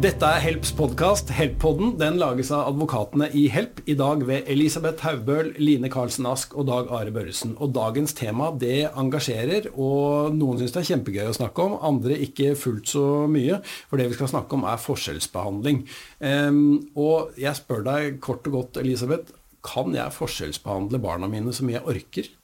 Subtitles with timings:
[0.00, 1.28] Dette er Helps podkast.
[1.36, 3.82] Help-podden den lages av advokatene i Help.
[3.84, 7.52] I dag ved Elisabeth Haubøl, Line Karlsen Ask og Dag Are Børresen.
[7.60, 12.16] Og dagens tema det engasjerer, og noen syns det er kjempegøy å snakke om, andre
[12.16, 13.60] ikke fullt så mye.
[13.92, 15.84] For det vi skal snakke om, er forskjellsbehandling.
[16.24, 16.64] Um,
[16.96, 21.76] og jeg spør deg kort og godt, Elisabeth, kan jeg forskjellsbehandle barna mine så mye
[21.76, 22.34] jeg orker?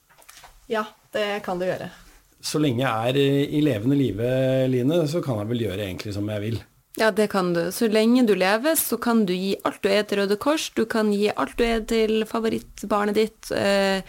[0.69, 0.85] Ja,
[1.17, 1.89] det kan du gjøre.
[2.37, 4.33] Så lenge jeg er i levende live,
[4.69, 6.65] Line, så kan jeg vel gjøre egentlig som jeg vil.
[6.97, 7.73] Ja, det kan du.
[7.73, 10.87] Så lenge du lever, så kan du gi alt du er til Røde Kors, du
[10.89, 14.01] kan gi alt du er til favorittbarnet ditt, eh,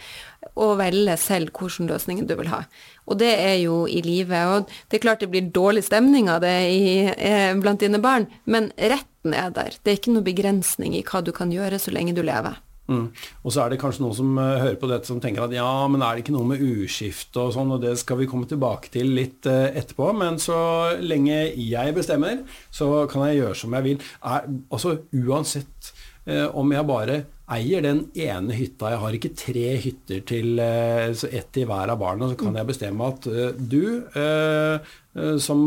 [0.56, 2.62] og velge selv hvilken løsning du vil ha.
[3.04, 4.40] Og det er jo i livet.
[4.48, 8.26] Og det er klart det blir dårlig stemning av det i, eh, blant dine barn,
[8.46, 9.76] men retten er der.
[9.84, 12.56] Det er ikke noe begrensning i hva du kan gjøre så lenge du lever.
[12.88, 13.10] Mm.
[13.44, 15.68] Og så er det kanskje noen som uh, hører på dette som tenker at ja,
[15.92, 18.92] men er det ikke noe med uskifte og sånn, og det skal vi komme tilbake
[18.94, 20.10] til litt uh, etterpå.
[20.16, 20.58] Men så
[21.04, 22.40] lenge jeg bestemmer,
[22.72, 24.06] så kan jeg gjøre som jeg vil.
[24.24, 25.92] Er, altså uansett
[26.30, 27.18] uh, om jeg bare
[27.48, 32.28] eier den ene hytta, jeg har ikke tre hytter til ett til hver av barna,
[32.28, 33.24] så kan jeg bestemme at
[33.56, 34.04] du
[35.40, 35.62] som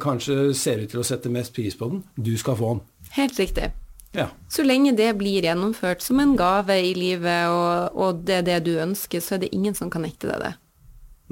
[0.00, 2.82] kanskje ser ut til å sette mest pris på den, du skal få den.
[3.18, 3.68] Helt riktig.
[4.12, 4.28] Ja.
[4.48, 8.58] Så lenge det blir gjennomført som en gave i livet, og, og, det er det
[8.68, 10.52] du ønsker, så er det ingen som kan nekte deg det.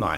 [0.00, 0.16] Nei.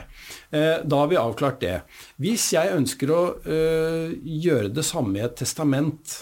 [0.54, 1.78] Eh, da har vi avklart det.
[2.22, 6.20] Hvis jeg ønsker å øh, gjøre det samme i et testament,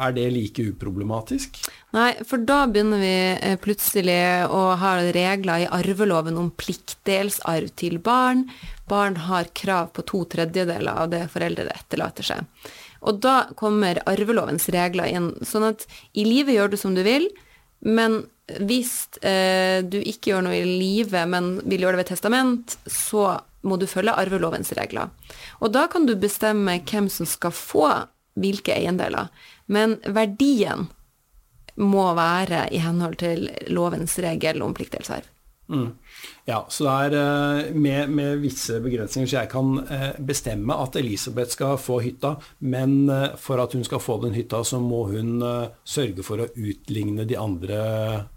[0.00, 1.58] er det like uproblematisk?
[1.96, 7.98] Nei, for da begynner vi eh, plutselig å ha regler i arveloven om pliktdelsarv til
[8.04, 8.46] barn.
[8.88, 12.70] Barn har krav på to tredjedeler av det foreldre etterlater seg.
[13.00, 15.30] Og da kommer arvelovens regler inn.
[15.46, 17.28] Sånn at i livet gjør du som du vil,
[17.80, 18.22] men
[18.60, 18.92] hvis
[19.24, 23.76] eh, du ikke gjør noe i livet, men vil gjøre det ved testament, så må
[23.80, 25.12] du følge arvelovens regler.
[25.60, 27.88] Og da kan du bestemme hvem som skal få
[28.40, 29.28] hvilke eiendeler.
[29.70, 30.88] Men verdien
[31.80, 35.28] må være i henhold til lovens regel om pliktdelsarv.
[35.70, 35.90] Mm.
[36.44, 39.28] Ja, så det er eh, med, med, visse begrensninger.
[39.30, 43.84] Så jeg kan eh, bestemme at Elisabeth skal få hytta, men eh, for at hun
[43.86, 45.44] skal få den hytta, så må hun
[45.86, 47.78] sørge for å utligne de andre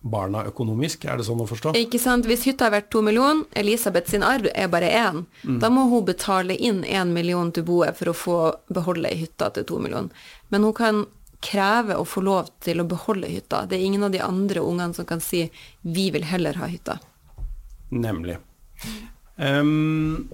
[0.01, 1.07] barna økonomisk.
[1.09, 1.73] Er det sånn å forstå?
[1.79, 2.29] Ikke sant.
[2.29, 5.57] Hvis hytta er verdt to millioner, Elisabeth sin arv er bare én, mm.
[5.63, 8.37] da må hun betale inn én million til boet for å få
[8.73, 10.13] beholde ei hytta til to millioner.
[10.53, 11.05] Men hun kan
[11.43, 13.65] kreve å få lov til å beholde hytta.
[13.67, 15.49] Det er ingen av de andre ungene som kan si
[15.81, 16.99] 'vi vil heller ha hytta'.
[17.93, 18.37] Nemlig.
[19.35, 20.29] Um,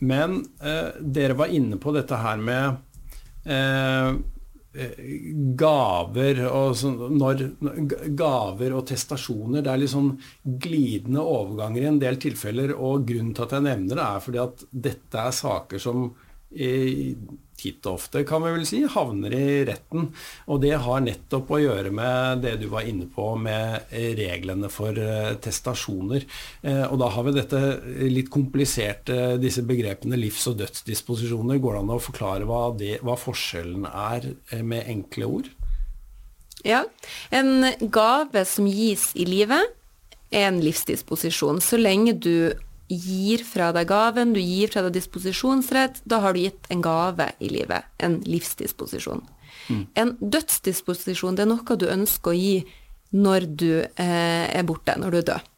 [0.00, 2.76] men uh, dere var inne på dette her med
[3.48, 4.12] uh,
[5.60, 7.40] gaver og sånn når,
[8.16, 9.64] Gaver og testasjoner.
[9.64, 10.12] Det er litt sånn
[10.44, 12.76] glidende overganger i en del tilfeller.
[12.78, 16.10] Og grunnen til at jeg nevner det, er fordi at dette er saker som
[16.50, 16.70] i,
[17.60, 20.08] titt og ofte, kan vi vel si, havner i retten.
[20.50, 24.96] Og det har nettopp å gjøre med det du var inne på med reglene for
[24.96, 26.26] uh, testasjoner.
[26.64, 27.62] Uh, og da har vi dette
[28.10, 31.60] litt kompliserte, disse begrepene livs- og dødsdisposisjoner.
[31.60, 35.52] Går det an å forklare hva, det, hva forskjellen er uh, med enkle ord?
[36.64, 36.84] Ja.
[37.30, 39.76] En gave som gis i livet,
[40.30, 41.58] er en livsdisposisjon.
[41.64, 42.52] Så lenge du
[42.90, 47.30] gir fra deg gaven, du gir fra deg disposisjonsrett, da har du gitt en gave
[47.38, 47.86] i livet.
[48.02, 49.22] En livsdisposisjon.
[49.70, 49.84] Mm.
[50.02, 52.56] En dødsdisposisjon det er noe du ønsker å gi
[53.14, 55.48] når du eh, er borte, når du er død.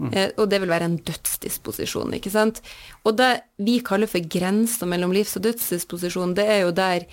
[0.00, 0.12] Mm.
[0.16, 2.62] Eh, og det vil være en dødsdisposisjon, ikke sant.
[3.04, 7.06] Og det vi kaller for grenser mellom livs- og dødsdisposisjon, det er jo der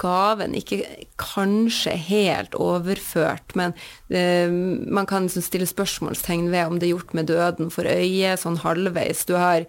[0.00, 0.80] gaven ikke
[1.20, 3.74] kanskje helt overført, men
[4.12, 8.34] uh, man kan liksom stille spørsmålstegn ved om det er gjort med døden for øye,
[8.40, 9.24] sånn halvveis.
[9.28, 9.66] Du har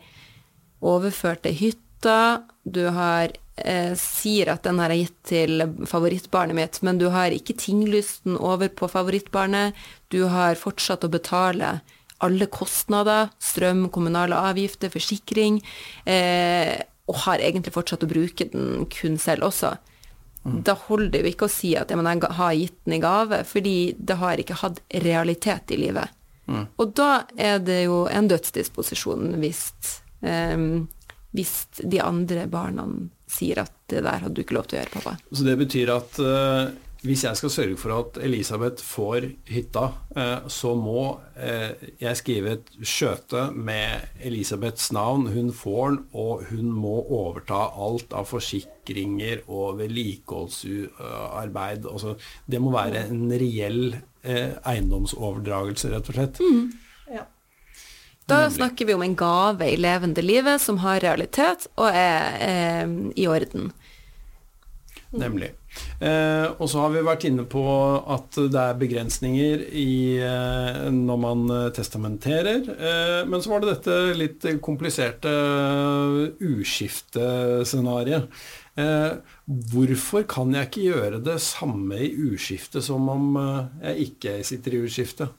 [0.84, 6.80] overført til hytta, du har uh, sier at den har jeg gitt til favorittbarnet mitt,
[6.86, 9.78] men du har ikke tinglysten over på favorittbarnet.
[10.14, 11.78] Du har fortsatt å betale
[12.24, 15.60] alle kostnader, strøm, kommunale avgifter, forsikring,
[16.08, 16.76] uh,
[17.12, 19.76] og har egentlig fortsatt å bruke den kun selv også.
[20.44, 20.60] Mm.
[20.68, 23.78] Da holder det jo ikke å si at jeg har gitt den i gave, fordi
[23.98, 26.12] det har ikke hatt realitet i livet.
[26.52, 26.66] Mm.
[26.76, 29.64] Og da er det jo en dødsdisposisjon hvis,
[30.20, 30.88] um,
[31.32, 32.88] hvis de andre barna
[33.32, 35.16] sier at det der hadde du ikke lov til å gjøre, pappa.
[35.32, 40.48] Så det betyr at uh, hvis jeg skal sørge for at Elisabeth får hytta, eh,
[40.48, 45.28] så må eh, jeg skrive et skjøte med Elisabeths navn.
[45.34, 51.86] Hun får den, og hun må overta alt av forsikringer og vedlikeholdsarbeid.
[51.92, 52.16] Altså,
[52.48, 56.40] det må være en reell eh, eiendomsoverdragelse, rett og slett.
[56.40, 56.72] Mm.
[57.18, 57.28] Ja.
[58.32, 62.88] Da snakker vi om en gave i levende livet som har realitet og er
[63.20, 63.76] i orden.
[65.12, 65.52] Nemlig.
[66.04, 67.64] Eh, og så har vi vært inne på
[68.12, 72.66] at det er begrensninger i, eh, når man eh, testamenterer.
[72.74, 78.28] Eh, men så var det dette litt kompliserte uh, uskiftescenarioet.
[78.74, 79.12] Eh,
[79.46, 83.38] hvorfor kan jeg ikke gjøre det samme i uskifte som om
[83.84, 85.30] jeg ikke sitter i uskifte?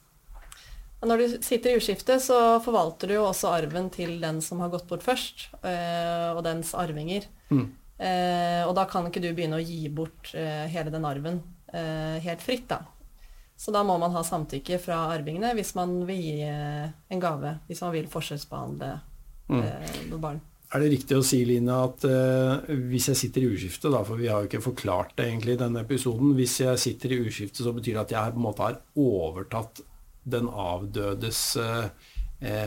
[1.04, 4.70] Når du sitter i uskifte, så forvalter du jo også arven til den som har
[4.72, 7.26] gått bort først, og dens arvinger.
[7.50, 7.66] Mm.
[7.98, 11.38] Eh, og da kan ikke du begynne å gi bort eh, hele den arven
[11.70, 12.80] eh, helt fritt, da.
[13.56, 17.58] Så da må man ha samtykke fra arvingene hvis man vil gi eh, en gave.
[17.68, 18.90] Hvis man vil forskjellsbehandle
[19.52, 19.62] mm.
[19.62, 20.42] Eh, noen barn.
[20.74, 24.18] Er det riktig å si, Line, at uh, hvis jeg sitter i uskifte, da, for
[24.18, 27.62] vi har jo ikke forklart det egentlig i denne episoden Hvis jeg sitter i uskifte,
[27.62, 29.84] så betyr det at jeg på en måte har overtatt
[30.24, 32.10] den avdødes eh,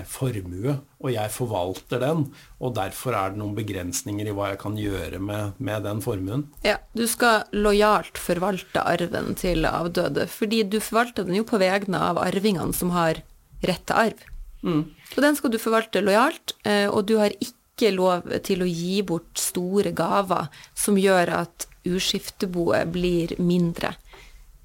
[0.09, 2.23] formue, og jeg forvalter den.
[2.63, 6.47] Og derfor er det noen begrensninger i hva jeg kan gjøre med, med den formuen.
[6.65, 12.01] Ja, du skal lojalt forvalte arven til avdøde, fordi du forvalter den jo på vegne
[12.09, 13.21] av arvingene som har
[13.65, 14.25] rett til arv.
[14.65, 14.83] Mm.
[15.15, 19.01] Og den skal du forvalte lojalt, eh, og du har ikke lov til å gi
[19.05, 23.93] bort store gaver som gjør at uskifteboet blir mindre.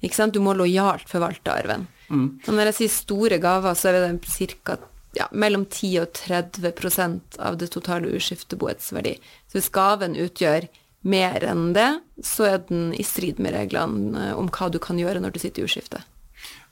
[0.03, 0.35] Ikke sant?
[0.35, 1.87] Du må lojalt forvalte arven.
[2.09, 2.25] Mm.
[2.43, 4.77] Og når jeg sier store gaver, så er det ca
[5.17, 9.17] ja, mellom 10 og 30% av det totale uskifteboets verdi.
[9.47, 10.67] Så hvis gaven utgjør
[11.03, 11.89] mer enn det,
[12.23, 15.41] så er den i strid med reglene eh, om hva du kan gjøre når du
[15.43, 16.01] sitter i uskifte.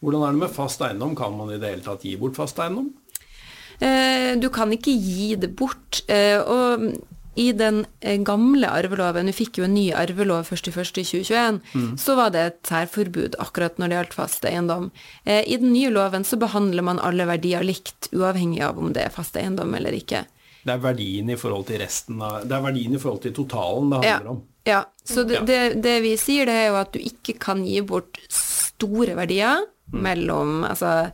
[0.02, 1.16] Hvordan er det med fast eiendom?
[1.18, 2.90] Kan man i det hele tatt gi bort fast eiendom?
[3.82, 6.02] Eh, du kan ikke gi det bort.
[6.10, 6.88] Eh, og
[7.36, 11.94] i den eh, gamle arveloven, vi fikk jo en ny arvelov 1.1.2021, mm.
[11.98, 14.90] så var det et særforbud akkurat når det gjaldt fast eiendom.
[15.24, 19.08] Eh, I den nye loven så behandler man alle verdier likt, uavhengig av om det
[19.08, 20.26] er fast eiendom eller ikke.
[20.62, 23.94] Det er verdien i forhold til resten av Det er verdien i forhold til totalen
[23.94, 24.34] det handler ja.
[24.36, 24.42] om.
[24.68, 24.82] Ja.
[25.04, 28.20] Så det, det, det, vi sier, det er jo at du ikke kan gi bort
[28.30, 30.02] store verdier mm.
[30.04, 31.10] mellom Altså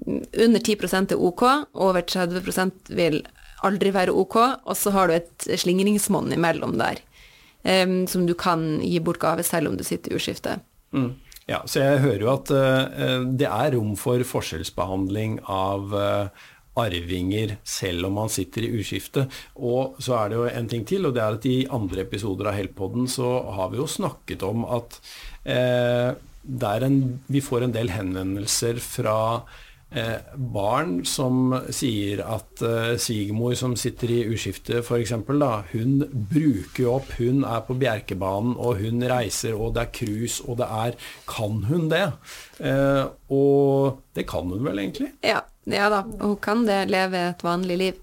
[0.00, 1.42] under 10% er ok,
[1.76, 3.20] over 30% vil
[3.66, 7.02] aldri være ok, og så har du et slingringsmonn imellom der.
[7.60, 10.54] Um, som du kan gi bort gave selv om du sitter i uskifte.
[10.96, 11.10] Mm.
[11.50, 16.48] Ja, så jeg hører jo at uh, det er rom for forskjellsbehandling av uh,
[16.80, 19.26] arvinger selv om man sitter i uskifte.
[19.58, 22.48] Og så er det jo en ting til, og det er at i andre episoder
[22.50, 25.00] av Heltpodden så har vi jo snakket om at
[25.44, 26.16] uh,
[26.86, 29.18] en, vi får en del henvendelser fra
[29.90, 35.16] Eh, barn som sier at eh, svigermor som sitter i uskifte f.eks.,
[35.72, 35.96] hun
[36.30, 40.60] bruker jo opp, hun er på Bjerkebanen, og hun reiser, og det er cruise, og
[40.62, 40.94] det er
[41.26, 42.04] Kan hun det?
[42.62, 43.02] Eh,
[43.34, 45.10] og det kan hun vel egentlig?
[45.26, 48.00] Ja, ja da, hun kan det, leve et vanlig liv.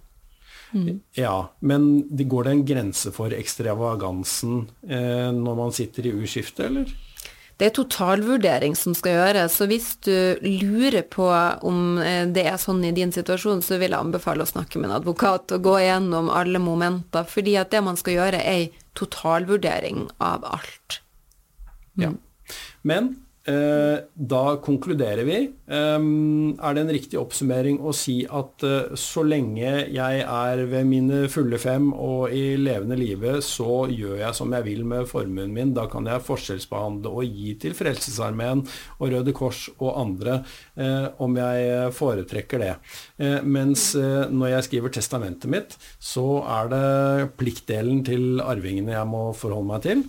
[0.76, 1.00] Mm.
[1.16, 6.68] Ja, men det går det en grense for ekstravagansen eh, når man sitter i uskifte,
[6.68, 6.92] eller?
[7.58, 11.26] Det er totalvurdering som skal gjøres, så hvis du lurer på
[11.66, 14.92] om eh, det er sånn i din situasjon, så vil jeg anbefale å snakke med
[14.92, 18.68] en advokat og gå igjennom alle momenter, fordi at det man skal gjøre, er ei
[18.98, 21.00] totalvurdering av alt.
[21.98, 22.04] Mm.
[22.04, 22.14] Ja.
[22.86, 23.16] Men
[23.48, 25.38] da konkluderer vi.
[25.68, 26.00] Eh,
[26.64, 31.20] er det en riktig oppsummering å si at eh, så lenge jeg er ved mine
[31.32, 35.74] fulle fem og i levende live, så gjør jeg som jeg vil med formuen min.
[35.76, 38.64] Da kan jeg forskjellsbehandle og gi til Frelsesarmeen
[38.98, 40.40] og Røde Kors og andre
[41.24, 42.74] om jeg foretrekker det.
[43.46, 49.72] Mens når jeg skriver testamentet mitt, så er det pliktdelen til arvingene jeg må forholde
[49.72, 50.04] meg til.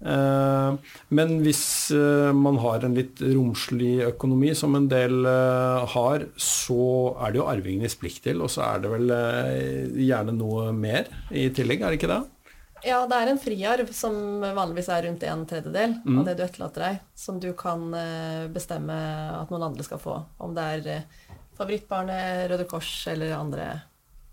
[0.00, 0.74] Eh,
[1.12, 6.84] men hvis eh, man har en litt romslig økonomi, som en del eh, har, så
[7.20, 9.14] er det jo arvingenes til og så er det vel
[10.00, 12.22] gjerne noe mer i tillegg, er det ikke det?
[12.80, 16.14] Ja, det er en friarv som vanligvis er rundt en tredjedel mm.
[16.16, 17.90] av det du etterlater deg, som du kan
[18.54, 18.96] bestemme
[19.36, 20.16] at noen andre skal få.
[20.40, 21.02] Om det er
[21.58, 23.68] favorittbarnet, Røde Kors eller andre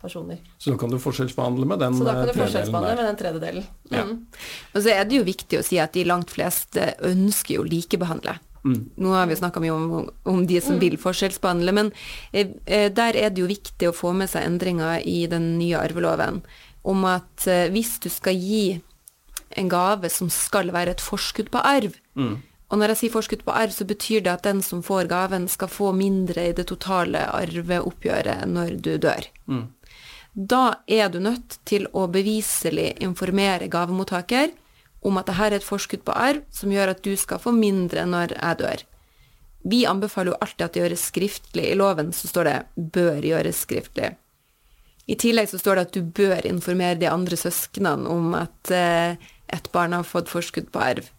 [0.02, 0.42] personer.
[0.58, 3.22] Så da kan du forskjellsbehandle med den tredjedelen Så da kan du forskjellsbehandle med den
[3.22, 3.70] tredjedelen.
[3.90, 3.96] Mm.
[3.98, 4.04] Ja.
[4.74, 8.38] Og så er det jo viktig å si at de langt fleste ønsker jo likebehandle.
[8.68, 8.90] Mm.
[8.96, 10.82] Nå har vi snakka mye om, om, de som mm.
[10.82, 11.92] vil forskjellsbehandle, men
[12.32, 15.80] eh, eh, der er det jo viktig å få med seg endringer i den nye
[15.80, 16.42] arveloven
[16.88, 18.80] om at eh, hvis du skal gi
[19.58, 22.36] en gave som skal være et forskudd på arv, mm.
[22.68, 25.48] og når jeg sier forskudd på arv, så betyr det at den som får gaven,
[25.52, 29.32] skal få mindre i det totale arveoppgjøret når du dør.
[29.48, 29.66] Mm.
[30.38, 34.52] Da er du nødt til å beviselig informere gavemottaker
[35.02, 38.04] om at dette er et forskudd på arv som gjør at du skal få mindre
[38.06, 38.84] når jeg dør.
[39.68, 41.66] Vi anbefaler jo alltid at det gjøres skriftlig.
[41.72, 44.16] I loven så står det 'bør gjøres skriftlig'.
[45.08, 49.18] I tillegg så står det at du bør informere de andre søsknene om at eh,
[49.48, 51.10] ett barn har fått forskudd på arv.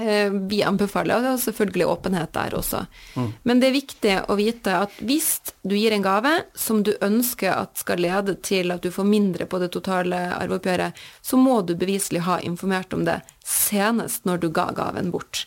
[0.00, 2.86] Eh, vi anbefaler og det er selvfølgelig åpenhet der også.
[3.12, 3.26] Mm.
[3.44, 5.28] Men det er viktig å vite at hvis
[5.68, 9.44] du gir en gave som du ønsker at skal lede til at du får mindre
[9.44, 14.48] på det totale arveoppgjøret, så må du beviselig ha informert om det senest når du
[14.48, 15.44] ga gaven bort.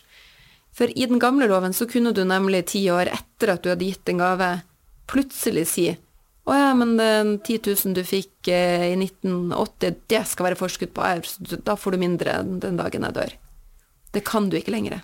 [0.76, 3.88] For i den gamle loven så kunne du nemlig ti år etter at du hadde
[3.88, 4.50] gitt en gave,
[5.10, 5.88] plutselig si
[6.46, 10.92] å ja, men den 10 000 du fikk eh, i 1980, det skal være forskudd
[10.94, 13.34] på arv, så da får du mindre den dagen jeg dør.
[14.16, 15.02] Det kan du ikke lenger.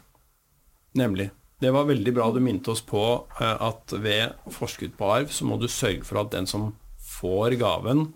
[0.97, 1.29] Nemlig.
[1.61, 3.03] Det var veldig bra du minte oss på
[3.41, 6.73] eh, at ved forskudd på arv så må du sørge for at den som
[7.21, 8.09] får gaven,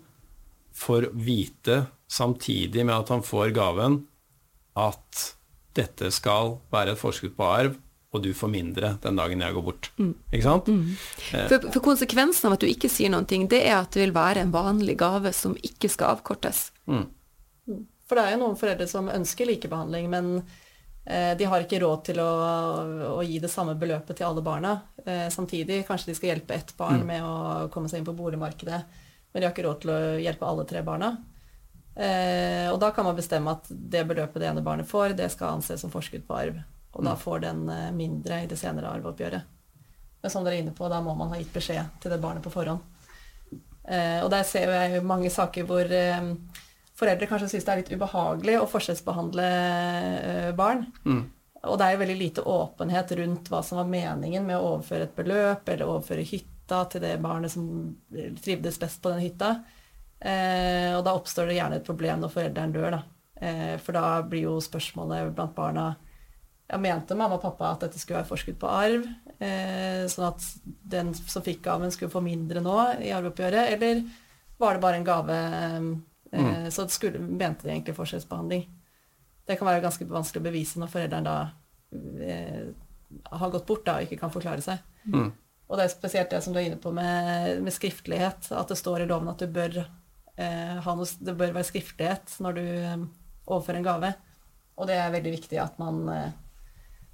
[0.75, 4.01] får vite samtidig med at han får gaven,
[4.77, 5.23] at
[5.77, 7.77] dette skal være et forskudd på arv,
[8.11, 9.89] og du får mindre den dagen jeg går bort.
[10.01, 10.13] Mm.
[10.31, 10.69] Ikke sant?
[10.73, 10.83] Mm.
[11.37, 11.47] Eh.
[11.47, 14.15] For, for, konsekvensen av at du ikke sier noen ting, det er at det vil
[14.17, 16.71] være en vanlig gave som ikke skal avkortes.
[16.89, 17.05] Mm.
[17.69, 17.83] mm.
[18.07, 20.39] For det er jo noen foreldre som ønsker likebehandling, men
[21.07, 22.31] de har ikke råd til å,
[23.15, 24.73] å, gi det samme beløpet til alle barna
[25.05, 25.85] eh, samtidig.
[25.87, 27.07] Kanskje de skal hjelpe ett barn mm.
[27.07, 28.79] med å komme seg inn på boligmarkedet,
[29.31, 31.13] men de har ikke råd til å hjelpe alle tre barna.
[31.95, 35.55] Eh, og da kan man bestemme at det beløpet det ene barnet får, det skal
[35.55, 36.59] anses som forskudd på arv.
[36.91, 37.07] Og mm.
[37.07, 39.55] da får den eh, mindre i det senere arveoppgjøret.
[40.21, 42.43] Men som dere er inne på, da må man ha gitt beskjed til det barnet
[42.45, 42.83] på forhånd.
[43.87, 46.31] Eh, og der ser jeg mange saker hvor eh,
[46.97, 50.85] foreldre kanskje syns det er litt ubehagelig å forskjellsbehandle eh, barn.
[51.05, 51.23] Mm.
[51.67, 55.07] Og det er jo veldig lite åpenhet rundt hva som var meningen med å overføre
[55.07, 57.67] et beløp, eller overføre hytta til det barnet som
[58.43, 59.55] trivdes best på den hytta.
[60.19, 63.01] Eh, og da oppstår det gjerne et problem når forelderen dør, da.
[63.37, 65.91] Eh, for da blir jo spørsmålet blant barna
[66.67, 69.05] ja, mente mamma og pappa at dette skulle være forskudd på arv,
[69.37, 74.01] eh, sånn at den som fikk gaven, skulle få mindre nå i arveoppgjøret, eller
[74.57, 75.37] var det bare en gave
[76.31, 76.45] Mm.
[76.45, 78.67] Eh, så skulle, mente de egentlig forskjellsbehandling.
[79.47, 81.37] Det kan være ganske vanskelig å bevise når foreldrene da
[82.27, 82.63] eh,
[83.31, 84.81] har gått bort da, og ikke kan forklare seg.
[85.07, 85.29] Mm.
[85.67, 88.79] Og det er spesielt det som du er inne på med, med skriftlighet, at det
[88.79, 89.81] står i loven at du bør,
[90.39, 93.05] eh, noe, det bør være skriftlighet når du eh,
[93.47, 94.13] overfører en gave.
[94.77, 96.35] Og det er veldig viktig at man eh,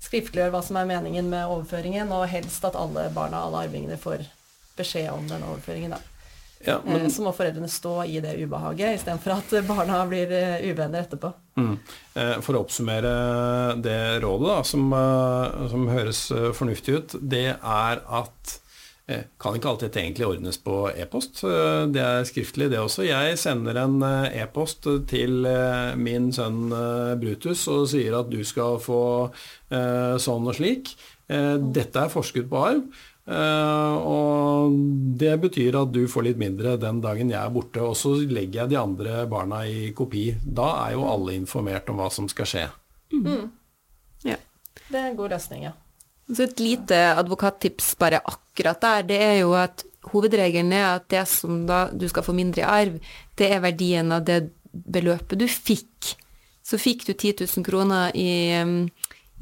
[0.04, 4.26] skriftliggjør hva som er meningen med overføringen, og helst at alle barna, alle arvingene, får
[4.78, 5.96] beskjed om den overføringen.
[5.96, 6.13] da.
[6.66, 7.02] Ja, men...
[7.02, 11.34] Eh, så må foreldrene stå i det ubehaget istedenfor at barna blir eh, uvenner etterpå.
[11.60, 11.76] Mm.
[12.16, 13.14] Eh, for å oppsummere
[13.84, 14.90] det rådet, da, som,
[15.72, 16.26] som, høres
[16.58, 18.60] fornuftig ut, det er at
[19.04, 21.42] kan ikke alltid egentlig ordnes på e-post.
[21.92, 23.04] Det er skriftlig, det også.
[23.04, 23.98] Jeg sender en
[24.32, 25.44] e-post til
[26.00, 26.72] min sønn
[27.20, 29.02] Brutus og sier at du skal få
[29.68, 30.94] sånn og slik.
[31.28, 33.04] Dette er forskudd på arv.
[33.24, 34.74] Uh, og
[35.16, 37.84] det betyr at du får litt mindre den dagen jeg er borte.
[37.84, 40.30] Og så legger jeg de andre barna i kopi.
[40.44, 42.66] Da er jo alle informert om hva som skal skje.
[43.14, 43.24] Mm.
[43.28, 43.48] mm.
[44.28, 44.38] Ja.
[44.90, 45.74] Det er en god løsning, ja.
[46.32, 51.24] Så et lite advokattips bare akkurat der, det er jo at hovedregelen er at det
[51.32, 53.00] som da du skal få mindre i arv,
[53.40, 54.40] det er verdien av det
[54.72, 56.14] beløpet du fikk.
[56.64, 58.88] Så fikk du 10 000 kroner i um,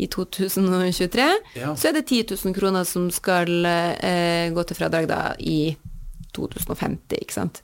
[0.02, 1.30] i 2023,
[1.60, 1.76] ja.
[1.78, 5.76] så er det 10 000 kroner som skal eh, gå til fradrag da i
[6.34, 7.62] 2050, ikke sant.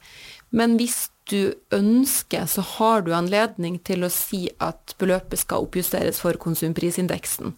[0.54, 6.22] Men hvis du ønsker, så har du anledning til å si at beløpet skal oppjusteres
[6.24, 7.56] for konsumprisindeksen.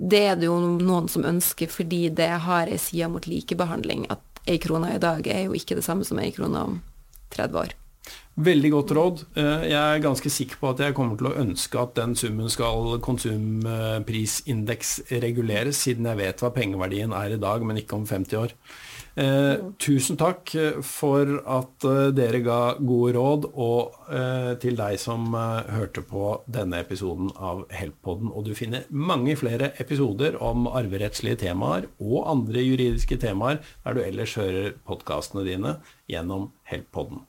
[0.00, 4.06] Det er det jo noen som ønsker, fordi det har ei side mot likebehandling.
[4.12, 6.80] At ei krone i dag er jo ikke det samme som ei krone om
[7.34, 7.79] 30 år.
[8.40, 9.22] Veldig godt råd.
[9.36, 12.48] Eh, jeg er ganske sikker på at jeg kommer til å ønske at den summen
[12.52, 18.40] skal konsumprisindeks reguleres, siden jeg vet hva pengeverdien er i dag, men ikke om 50
[18.40, 18.56] år.
[19.20, 20.52] Eh, tusen takk
[20.86, 26.32] for at eh, dere ga gode råd, og eh, til deg som eh, hørte på
[26.48, 28.32] denne episoden av Helppodden.
[28.32, 34.04] Og du finner mange flere episoder om arverettslige temaer og andre juridiske temaer der du
[34.06, 37.26] ellers hører podkastene dine gjennom Helppodden.